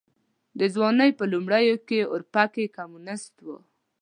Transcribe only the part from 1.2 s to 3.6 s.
لومړيو کې اورپکی کمونيسټ و.